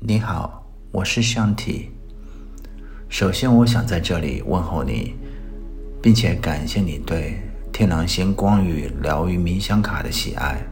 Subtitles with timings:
[0.00, 1.90] 你好，我是香体。
[3.08, 5.16] 首先，我想在这里问候你，
[6.00, 7.36] 并且感谢你对
[7.72, 10.64] 天狼星光与疗愈冥想卡的喜爱。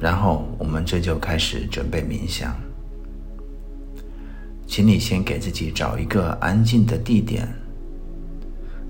[0.00, 2.52] 然后，我们这就开始准备冥想。
[4.66, 7.48] 请你先给自己找一个安静的地点，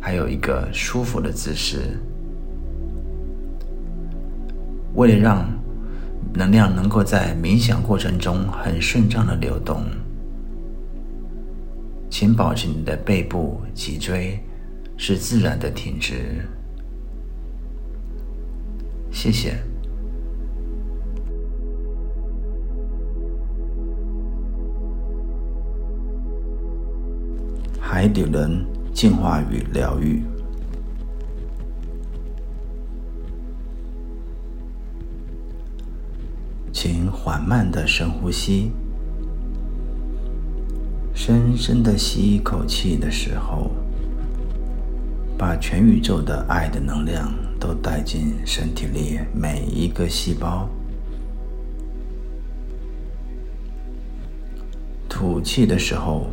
[0.01, 2.01] 还有一个舒服的姿势。
[4.95, 5.47] 为了让
[6.33, 9.85] 能量能够在冥想过程中很顺畅的流动，
[12.09, 14.39] 请保持你的背部、脊椎
[14.97, 16.47] 是自然的挺直。
[19.11, 19.59] 谢谢。
[27.81, 30.23] 海底轮净化与疗愈，
[36.73, 38.71] 请缓慢的深呼吸，
[41.13, 43.71] 深深的吸一口气的时候，
[45.37, 50.69] 把全宇宙的爱的能量都带进身体里每一个细胞。
[55.09, 56.29] 吐气的时候，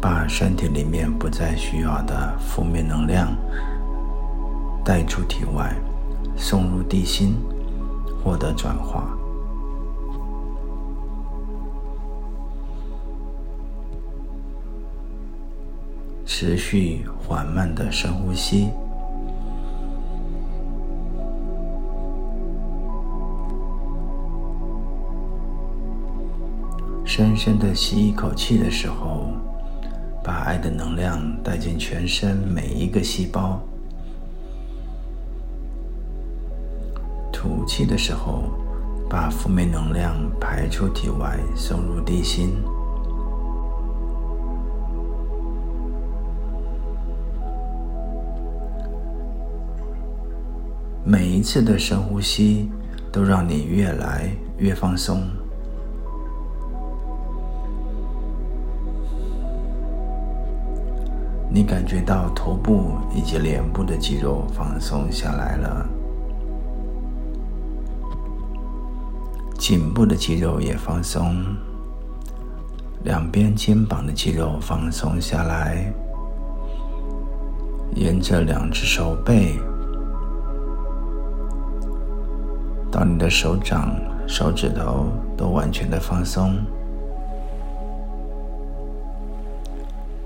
[0.00, 3.36] 把身体里面不再需要的负面能量
[4.84, 5.76] 带出体外，
[6.36, 7.36] 送入地心，
[8.28, 9.08] 获得转化。
[16.26, 18.68] 持续缓慢的深呼吸，
[27.06, 29.32] 深深的吸一口气的时候。
[30.22, 33.58] 把爱的能量带进全身每一个细胞，
[37.38, 38.42] 吐气的时候，
[39.08, 42.52] 把负面能量排出体外，送入地心。
[51.04, 52.68] 每一次的深呼吸，
[53.12, 55.22] 都让你越来越放松。
[61.48, 65.88] 你感觉到头部以及脸部的肌肉放松下来了，
[69.68, 71.44] 颈部的肌肉也放松，
[73.04, 75.92] 两边肩膀的肌肉放松下来，
[77.94, 79.58] 沿着两只手背
[82.90, 83.94] 到你的手掌、
[84.26, 86.54] 手指头都完全的放松。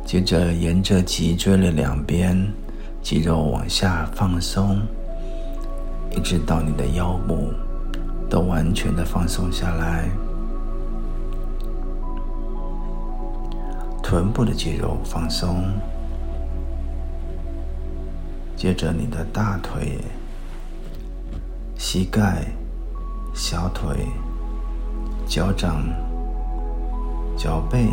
[0.05, 2.49] 接着，沿着脊椎的两边
[3.03, 4.81] 肌肉往下放松，
[6.13, 7.49] 一直到你的腰部，
[8.33, 10.09] 都完全的放松下来。
[14.03, 15.63] 臀部的肌肉放松，
[18.57, 19.99] 接着你的大腿、
[21.77, 22.47] 膝盖、
[23.35, 24.07] 小腿、
[25.27, 25.83] 脚掌、
[27.37, 27.87] 脚背。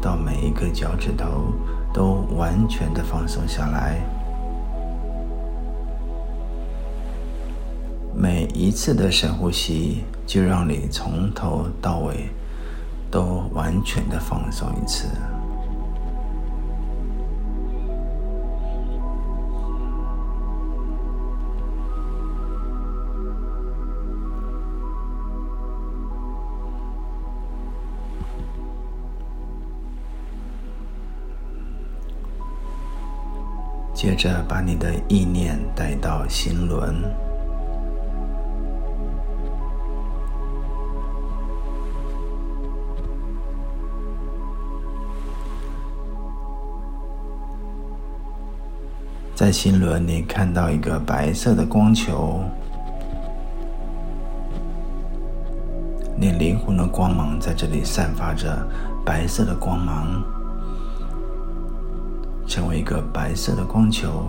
[0.00, 1.52] 到每一个脚趾头
[1.92, 4.00] 都完全的放松下来，
[8.20, 12.28] 每一次的深呼吸，就让你从头到尾
[13.10, 15.08] 都完全的放松一次。
[33.94, 37.02] 接着，把你的意念带到心轮，
[49.40, 52.44] 在心轮，你看到一个白色的光球，
[56.14, 58.54] 你灵魂的光芒在这里散发着
[59.02, 60.22] 白色的光芒。
[62.46, 64.24] 成为一个白色的光球，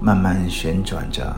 [0.00, 1.34] 慢慢旋转着，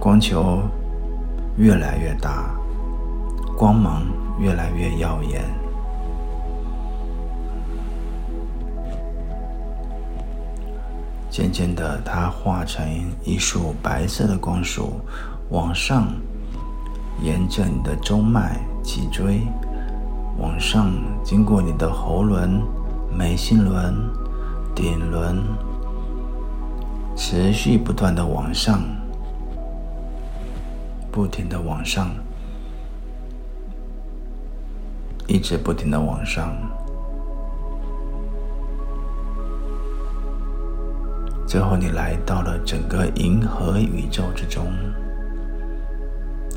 [0.00, 0.60] 光球
[1.56, 2.50] 越来越大，
[3.56, 4.02] 光芒
[4.38, 5.42] 越来越耀眼。
[11.30, 12.86] 渐渐的，它化成
[13.24, 15.00] 一束白色的光束，
[15.50, 16.08] 往上。
[17.22, 19.40] 沿着你的中脉、脊椎
[20.38, 20.92] 往上，
[21.24, 22.60] 经过你的喉轮、
[23.10, 23.94] 眉心轮、
[24.74, 25.42] 顶轮、
[27.16, 28.82] 持续不断的往上，
[31.10, 32.10] 不停的往上，
[35.26, 36.56] 一直不停的往上，
[41.46, 44.66] 最后你来到了整个银河宇宙之中。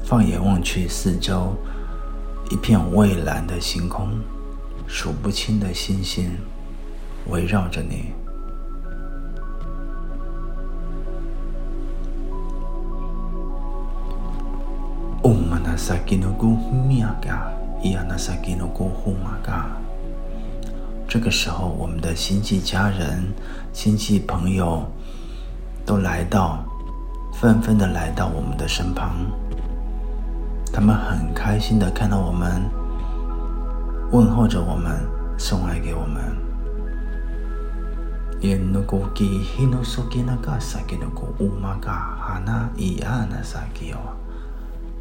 [0.04, 1.56] 放眼望去，四周
[2.52, 4.10] 一片蔚蓝的星空，
[4.88, 6.32] 数不清的星星
[7.28, 8.14] 围绕着你。
[17.82, 19.70] 伊亚纳萨基诺古呼玛嘎。
[21.08, 23.24] 这个时候，我们的亲戚家人、
[23.72, 24.84] 亲戚朋友
[25.86, 26.64] 都来到，
[27.34, 29.16] 纷纷的来到我们的身旁。
[30.72, 32.62] 他们很开心的看到我们，
[34.12, 35.00] 问候着我们，
[35.38, 36.38] 送爱给我们。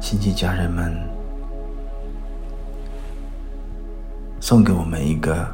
[0.00, 0.96] 星际家人们，
[4.40, 5.46] 送给我们一个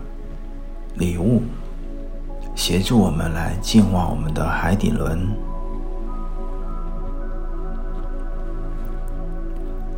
[0.96, 1.43] 礼物。
[2.55, 5.29] 协助我们来净化我们的海底轮。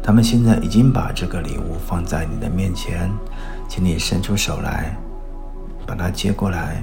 [0.02, 3.10] 他们现在已经把这个礼物放在你的面前，
[3.68, 4.96] 请你伸出手来，
[5.86, 6.82] 把它接过来，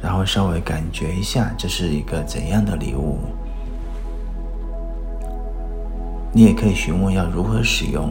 [0.00, 3.20] 然后稍微感觉一下这是一个怎样的礼物。
[6.34, 8.10] 你也可以询问要如何使用。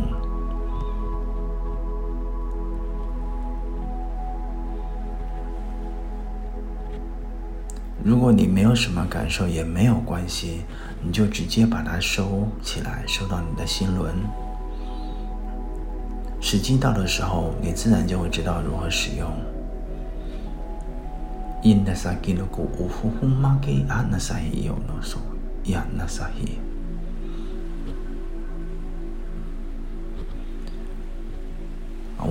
[8.03, 10.61] 如果你没有什么感受，也没有关系，
[11.03, 14.13] 你就直接把它收起来，收到你的心轮。
[16.39, 19.31] 时机到的时候，你自然就会知道如何使用。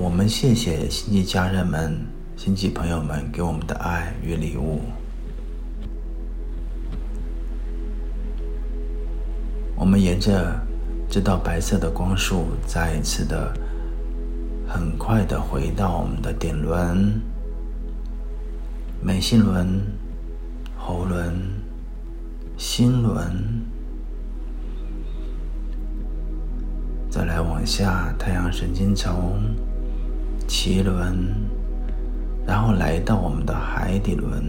[0.01, 1.95] 我们谢谢星际家人们、
[2.35, 4.81] 星际朋友们给我们的爱与礼物。
[9.75, 10.59] 我们沿着
[11.07, 13.53] 这道白色的光束，再一次的、
[14.67, 17.21] 很快的回到我们的顶轮、
[19.03, 19.79] 眉心轮、
[20.75, 21.39] 喉轮、
[22.57, 23.21] 心轮，
[27.07, 29.39] 再来往下太阳神经丛、
[30.53, 31.33] 脐轮，
[32.45, 34.43] 然后来到我们的海底轮，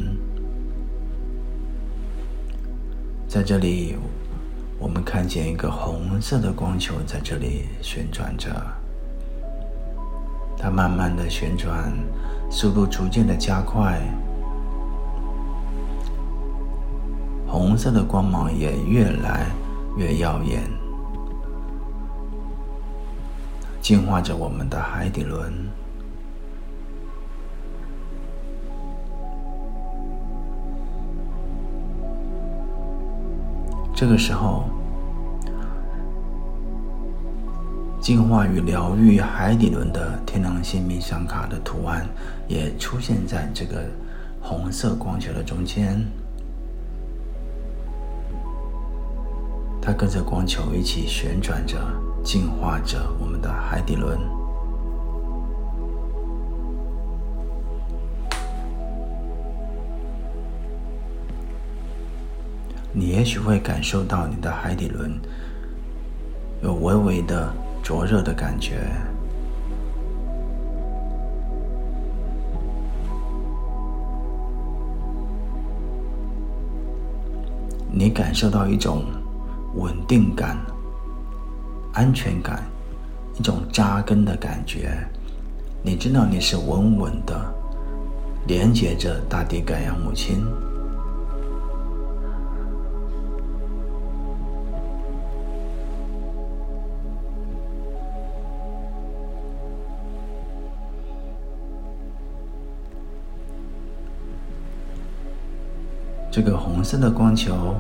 [3.29, 3.95] 在这里。
[4.81, 8.51] 我们看见一个红色的光球在这里旋转着，
[10.59, 11.95] 它慢慢的旋转，
[12.51, 14.03] 速度逐渐的加快，
[17.47, 19.47] 红色的光芒也越来
[19.97, 20.69] 越耀眼，
[23.81, 25.53] 净化着我们的海底轮。
[34.03, 34.65] 这个时候，
[38.01, 42.05] 净化与疗愈海底轮的天狼星冥想卡的图案
[42.49, 43.81] 也出现在这个
[44.41, 46.05] 红色光球的中间，
[49.81, 51.79] 它跟着光球一起旋转着，
[52.25, 54.19] 净化着我们的海底轮。
[62.95, 65.11] 你也许会感受到你的海底轮
[66.63, 67.51] 有微微的
[67.83, 68.87] 灼热的感觉，
[77.91, 79.05] 你感受到一种
[79.75, 80.57] 稳定感、
[81.95, 82.63] 安全感，
[83.39, 84.97] 一种扎根的感觉。
[85.83, 87.35] 你知道你是稳稳的
[88.47, 90.45] 连接着大地盖亚母亲。
[106.45, 107.77] 这个红色的光球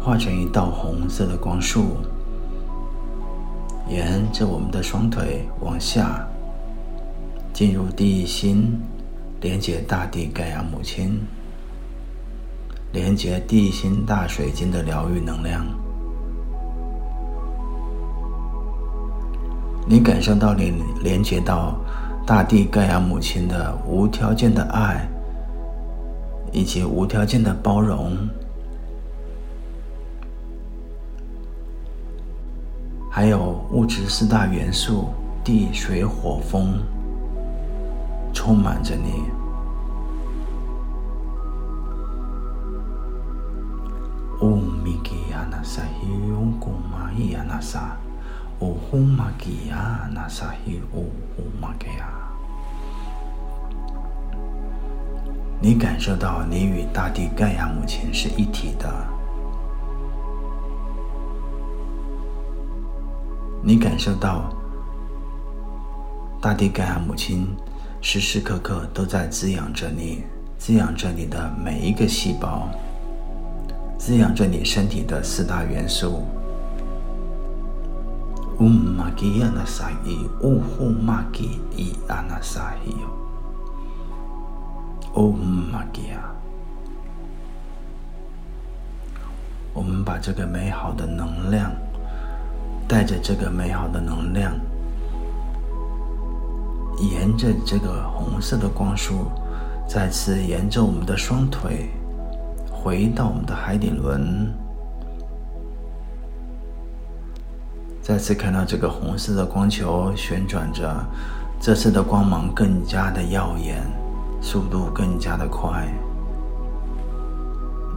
[0.00, 1.96] 化成一道红色的光束，
[3.88, 6.24] 沿着我们的双腿往下，
[7.52, 8.80] 进入地心，
[9.40, 11.18] 连接大地盖亚母亲，
[12.92, 15.66] 连接地心大水晶的疗愈能量。
[19.84, 21.74] 你感受到你连接到
[22.24, 25.04] 大地盖亚母亲的无条件的爱，
[26.52, 28.16] 以及无条件的包容，
[33.10, 35.08] 还有物质四大元素
[35.42, 36.80] 地水火风
[38.32, 39.22] 充满着你。
[44.40, 47.96] 唵咪叽呀那萨唵咕嘛咿呀那萨。
[48.60, 52.27] 呜呼玛吉亚，那萨希呜呼玛吉亚，
[55.60, 58.88] 你感受到你与大地盖亚母亲是一体的，
[63.60, 64.54] 你感受到
[66.40, 67.48] 大地盖亚母亲
[68.00, 70.22] 时时刻刻都在滋养着你，
[70.58, 72.68] 滋养着你的每一个细胞，
[73.98, 76.22] 滋养着你身体的四大元素。
[78.60, 80.60] 呜玛吉亚那萨伊，呜
[85.18, 86.16] 呼玛吉伊亚那萨伊哟，呜玛吉亚。
[89.74, 91.72] 我们把这个美好的能量，
[92.86, 94.52] 带着这个美好的能量，
[97.00, 99.26] 沿着这个红色的光束，
[99.88, 101.90] 再次沿着我们的双腿，
[102.70, 104.52] 回到我们的海底轮。
[108.00, 111.04] 再次看到这个红色的光球旋转着，
[111.60, 113.82] 这次的光芒更加的耀眼，
[114.40, 115.86] 速度更加的快。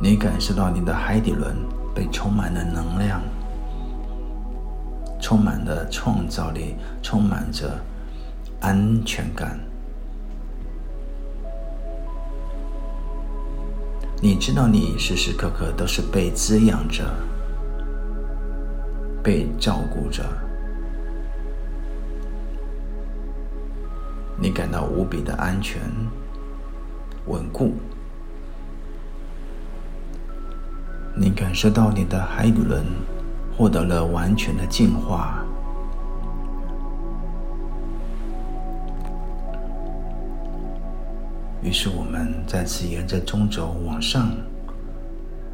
[0.01, 1.55] 你感受到你的海底轮
[1.93, 3.21] 被充满了能量，
[5.21, 7.79] 充满了创造力，充满着
[8.60, 9.60] 安全感。
[14.21, 17.03] 你知道，你时时刻刻都是被滋养着。
[19.24, 20.24] 被照顾着，
[24.39, 25.79] 你感到无比的安全、
[27.31, 27.73] 稳固。
[31.15, 32.83] 你感受到你的海底轮
[33.57, 35.43] 获得了完全的净化。
[41.63, 44.31] 于是，我们再次沿着中轴往上，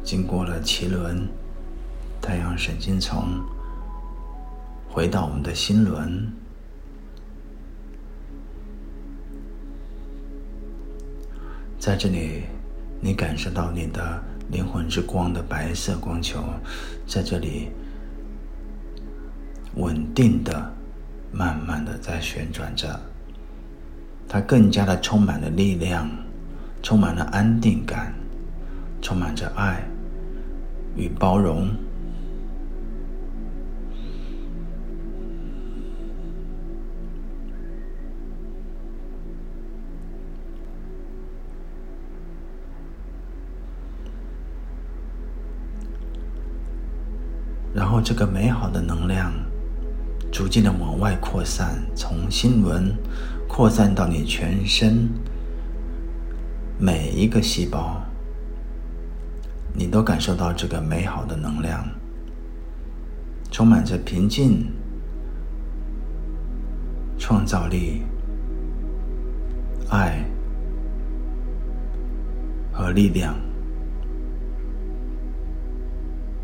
[0.02, 1.28] 经过了脐轮、
[2.20, 3.24] 太阳神经丛。
[4.88, 6.32] 回到我们的心轮，
[11.78, 12.42] 在这里，
[13.00, 16.42] 你感受到你的灵魂之光的白色光球，
[17.06, 17.68] 在这里
[19.76, 20.72] 稳定的、
[21.30, 23.00] 慢慢的在旋转着，
[24.28, 26.10] 它更加的充满了力量，
[26.82, 28.12] 充满了安定感，
[29.00, 29.82] 充满着爱
[30.96, 31.70] 与包容。
[47.88, 49.32] 然后，这个美好的能量
[50.30, 52.94] 逐渐的往外扩散，从心轮
[53.48, 55.08] 扩散到你全身
[56.78, 58.02] 每一个细胞，
[59.72, 61.82] 你都感受到这个美好的能量，
[63.50, 64.70] 充满着平静、
[67.18, 68.02] 创造力、
[69.88, 70.22] 爱
[72.70, 73.34] 和力量。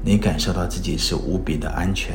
[0.07, 2.15] 你感受到自己是无比的安全，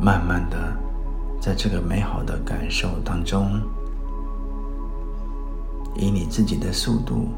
[0.00, 0.76] 慢慢的，
[1.40, 3.62] 在这个美好的感受当中，
[5.94, 7.28] 以你自己的速度，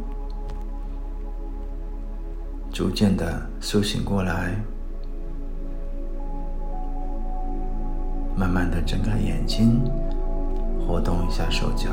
[2.73, 4.57] 逐渐的苏醒过来。
[8.37, 9.83] 慢慢的睁开眼睛，
[10.87, 11.91] 活动一下手脚。